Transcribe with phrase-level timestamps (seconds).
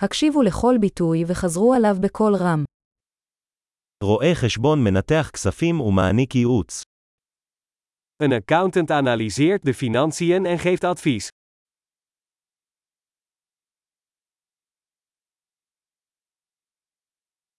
[0.00, 2.64] הקשיבו לכל ביטוי וחזרו עליו בקול רם.
[4.02, 6.82] רואה חשבון מנתח כספים ומעניק ייעוץ.
[8.22, 11.28] Een accountant analyseert de financiën en geeft advies.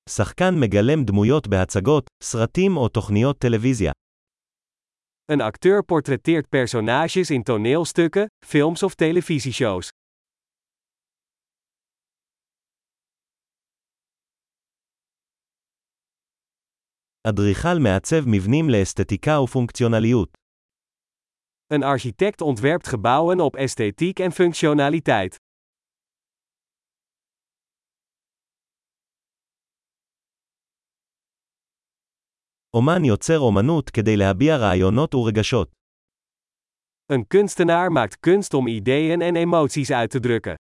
[0.10, 3.92] שחקן מגלם דמויות בהצגות, סרטים או תוכניות טלוויזיה.
[5.32, 9.99] Een acteur portretteert personages in toneelstukken, films of televisieshows.
[17.29, 20.29] אדריכל מעצב מבנים לאסתטיקה ופונקציונליות.
[21.75, 25.37] Een architect ontwerpt gebouwen op esthetiek en functionaliteit.
[32.77, 35.69] אומן יוצר אומנות כדי להביע רעיונות ורגשות.
[37.13, 40.55] Een kunstenaar maakt kunst om ideeën en emoties uit te drukken.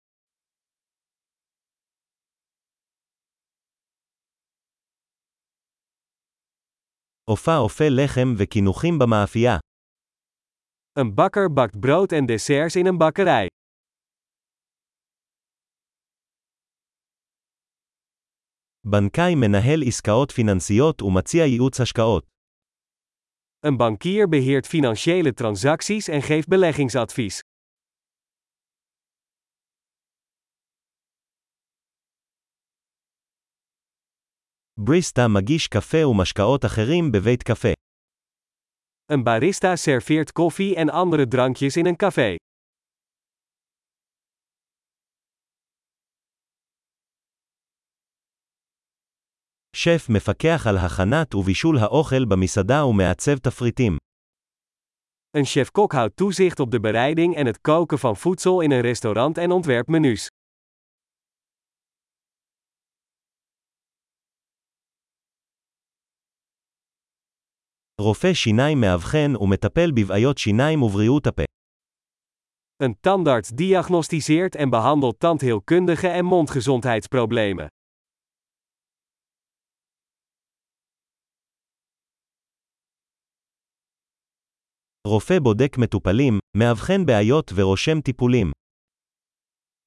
[7.30, 9.58] אופה אופה לחם וקינוחים במאפייה.
[10.98, 13.46] Een bakker bakt brood en desserts in een bakkerij.
[18.84, 22.24] בנקאי מנהל עסקאות פיננסיות ומציע ייעוץ השקעות.
[23.66, 27.40] Een bankier beheert financiële transacties en geeft beleggingsadvies.
[34.80, 37.72] בריסטה מגיש קפה ומשקאות אחרים בבית קפה.
[39.12, 42.36] Een barista serveert koffie en andere drankjes in een café.
[49.76, 53.96] שף מפקח על הכנת ובישול האוכל במסעדה ומעצב תפריטים.
[55.36, 59.38] Een chef-kok houdt toezicht op de bereiding en het koken van voedsel in een restaurant
[59.38, 60.28] en ontwerpt menus.
[68.00, 71.42] רופא שיניים מאבחן ומטפל בבעיות שיניים ובריאות הפה.
[72.82, 77.66] Een tandarts diagnosticeert en behandelt tandheelkundige en mondgezondheidsproblemen.
[85.08, 88.50] רופא בודק מטופלים, מאבחן בעיות ורושם טיפולים.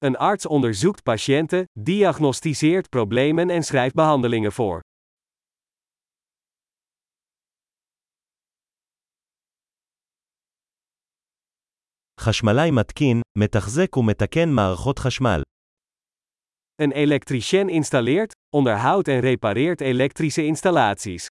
[0.06, 4.82] Een arts onderzoekt patiënten, diagnosticeert problemen en schrijft behandelingen voor.
[12.20, 15.42] חשמלאי מתקין, מתחזק ומתקן מערכות חשמל.
[16.82, 21.28] Een elektricien installeert, onderhoudt en repareert elektrische installaties.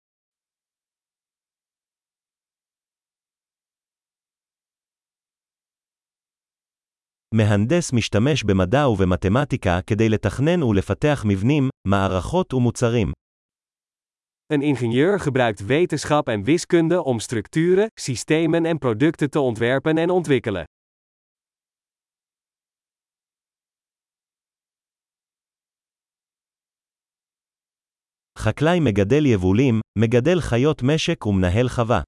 [7.34, 13.12] מהנדס משתמש במדע ובמתמטיקה כדי לתכנן ולפתח מבנים, מערכות ומוצרים.
[14.52, 20.64] Een ingenieur gebruikt wetenschap en wiskunde om structuren, systemen en producten te ontwerpen en ontwikkelen.
[28.46, 32.02] חקלאי מגדל יבולים, מגדל חיות משק ומנהל חווה.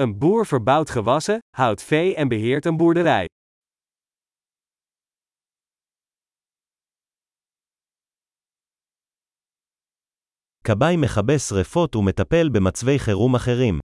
[0.00, 3.26] Een boer verbouwt gewassen, houdt vee en beheert een boerderij.
[10.64, 13.78] כבאי מכבה שרפות ומטפל במצבי חירום אחרים.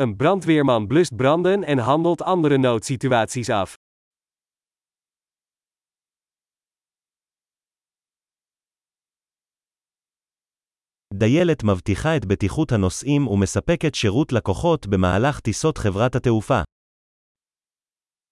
[0.00, 3.74] Een brandweerman blust branden en handelt andere noodsituaties af.
[11.16, 16.62] דיילת מבטיחה את בטיחות הנוסעים ומספקת שירות לקוחות במהלך טיסות חברת התעופה.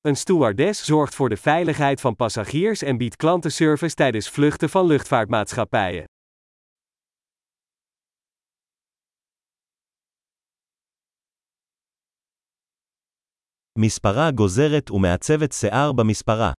[0.08, 6.04] Een stewardess zorgt voor de veiligheid van passagiers en biedt klantenservice tijdens vluchten van luchtvaartmaatschappijen.
[13.78, 16.52] מספרה גוזרת ומעצבת שיער במספרה.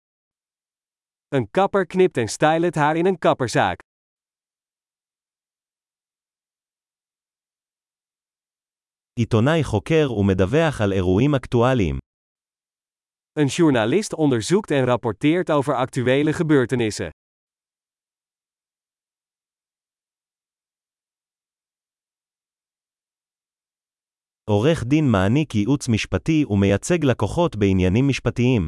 [1.36, 3.80] Een kapper knipt en stylet haar in een kapperzaak.
[9.19, 11.98] עיתונאי חוקר ומדווח על אירועים אקטואליים.
[13.39, 17.10] Een journalist onderzoekt en rapporteert over actuele gebeurtenissen.
[24.50, 28.66] עורך דין מעניק ייעוץ משפטי ומייצג לקוחות בעניינים משפטיים.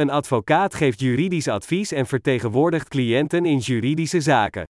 [0.00, 4.64] Een advocaat geeft juridisch advies en vertegenwoordigt cliënten in juridische zaken.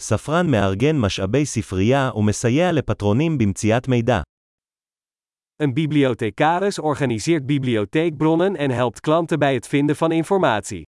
[0.00, 4.20] ספרן מארגן משאבי ספרייה ומסייע לפטרונים במציאת מידע.
[5.62, 10.82] Een bibliothecaris organiseert bibliotheekbronnen en helpt klanten bij het vinden van informatie.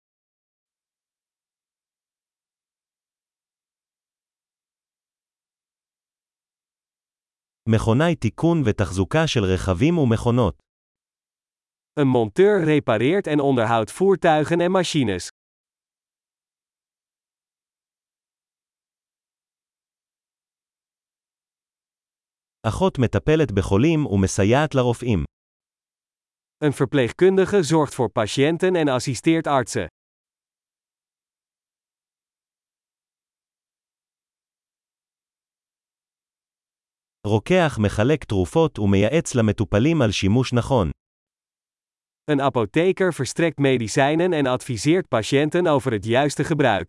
[7.68, 10.58] מכונאי תיקון ותחזוקה של רכבים ומכונות.
[12.00, 15.28] Een monteur repareert en onderhoudt voertuigen en machines.
[22.62, 25.24] אחות מטפלת בחולים ומסייעת לרופאים.
[26.64, 29.86] Een verpleegkundige zorgt voor patiënten en assisteert artsen.
[37.26, 40.90] רוקח מחלק תרופות ומייעץ למטופלים על שימוש נכון.
[42.30, 46.88] Een apotheker verstrekt medicijnen en adviseert patiënten over het juiste gebruik.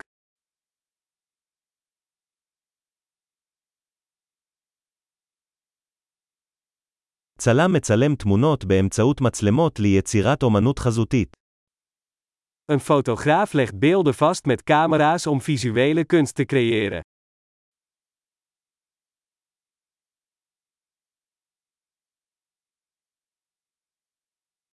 [7.42, 11.36] צלם מצלם תמונות באמצעות מצלמות ליצירת אומנות חזותית.
[12.72, 17.02] Een fotograaf legt beelden vast met camera's om visuele kunst te creëren.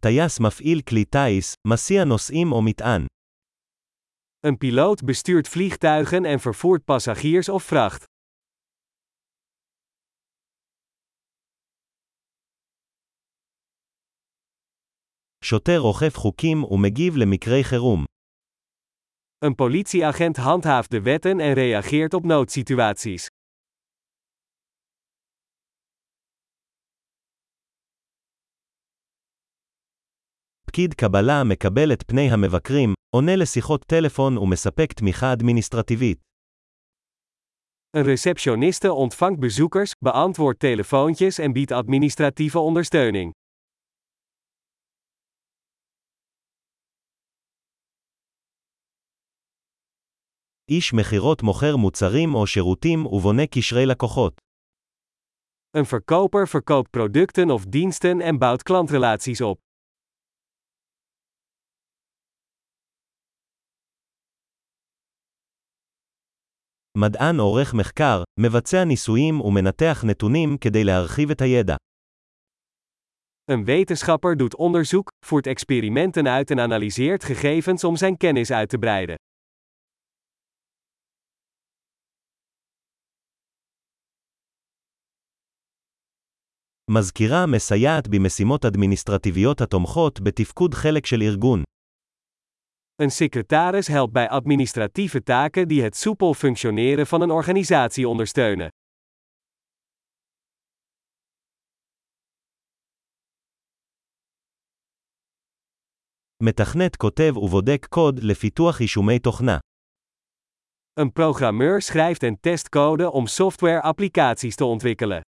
[0.01, 3.05] טייס מפעיל כלי טיס, מסיע נוסעים או מטען.
[4.47, 8.03] Een piloot bestuurt vliegtuigen en vervoert passagiers of vracht.
[15.43, 18.05] שוטר אוכף חוקים ומגיב למקרי חירום.
[19.45, 23.27] Een politieagent handhaaft de wetten en reageert op noodsituaties.
[30.67, 36.17] פקיד קבלה מקבל את פני המבקרים, עונה לשיחות טלפון ומספק תמיכה אדמיניסטרטיבית.
[37.97, 43.31] Een receptioniste ontvangt bezoekers, beantwoordt telefoontjes en biedt administratieve ondersteuning.
[50.71, 54.41] איש מכירות מוכר מוצרים או שירותים ובונה קשרי לקוחות.
[55.77, 59.57] Een verkoper verkoopt producten of diensten en bouwt klantrelaties op.
[66.97, 71.75] מדען עורך מחקר, מבצע ניסויים ומנתח נתונים כדי להרחיב את הידע.
[73.51, 78.77] Een wetenschapper doet onderzoek, voert experimenten uit en analyseert gegevens om zijn kennis uit te
[78.77, 79.15] breiden.
[86.91, 91.63] מזכירה מסייעת במשימות אדמיניסטרטיביות התומכות בתפקוד חלק של ארגון.
[93.01, 98.69] Een secretaris helpt bij administratieve taken die het soepel functioneren van een organisatie ondersteunen.
[106.43, 109.57] מתכנת כותב ובודק קוד לפיתוח יישומי תוכנה.
[110.99, 115.21] Een programmeur schrijft en test code om software-applicaties te ontwikkelen.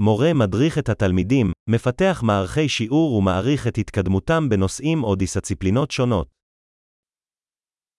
[0.00, 6.28] מורה מדריך את התלמידים, מפתח מערכי שיעור ומעריך את התקדמותם בנושאים או דיסציפלינות שונות.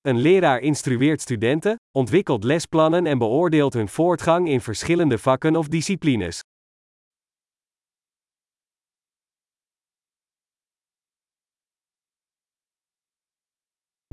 [0.07, 6.39] Een leraar instrueert studenten, ontwikkelt lesplannen en beoordeelt hun voortgang in verschillende vakken of disciplines.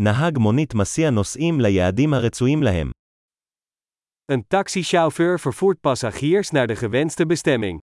[0.00, 2.98] נהג מונית מסיע נוסעים ליעדים הרצויים להם.
[4.27, 7.79] Een taxichauffeur vervoert passagiers naar de gewenste bestemming.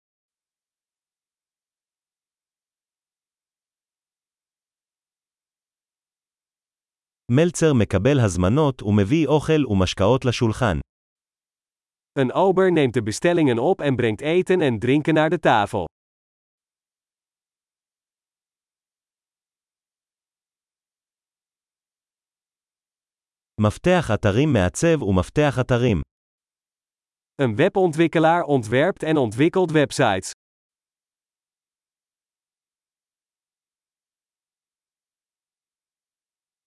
[7.32, 10.80] מלצר מקבל הזמנות ומביא אוכל ומשקאות לשולחן.
[12.20, 15.86] Een ober neemt de bestellingen op en brengt eten en drinken naar de tafel.
[23.62, 26.02] מפתח אתרים מעצב ומפתח אתרים.
[27.42, 30.32] Een webontwikkelaar ontwerpt en ontwikkelt websites.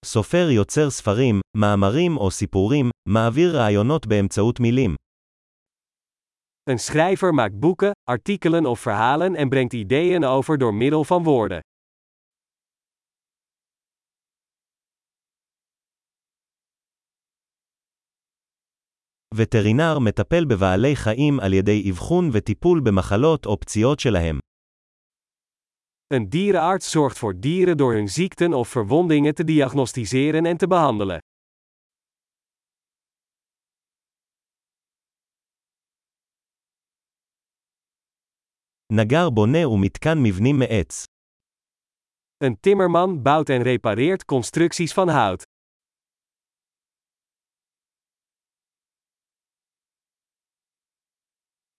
[0.05, 4.95] סופר יוצר ספרים, מאמרים או סיפורים, מעביר רעיונות באמצעות מילים.
[6.71, 11.61] Een schrijver maakt boeken, artikelen of verhalen en brengt ideeën over door middel van woorden.
[19.36, 24.40] וטרינר מטפל בבעלי חיים על ידי אבחון וטיפול במחלות או פציעות שלהם.
[26.14, 31.20] Een dierenarts zorgt voor dieren door hun ziekten of verwondingen te diagnosticeren en te behandelen.
[38.92, 39.60] נגר בונה
[40.00, 41.04] kan מבנים מעץ.
[42.38, 45.55] Een timmerman bouwt en repareert constructies van hout.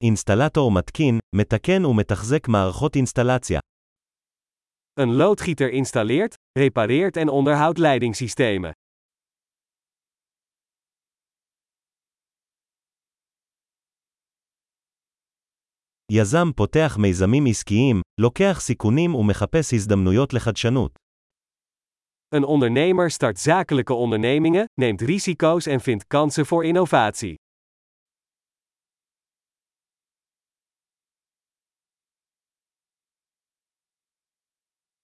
[0.03, 3.59] אינסטלטור מתקין, מתקן ומתחזק מערכות אינסטלציה.
[4.99, 8.71] Een loodgieter installeert, repareert en onderhoudt leidingssystemen.
[16.11, 20.99] יזם פותח מיזמים עסקיים, לוקח סיכונים ומחפש הזדמנויות לחדשנות.
[22.35, 27.35] Een ondernemer start zakelijke ondernemingen, neemt risico's en vindt kansen voor innovatie.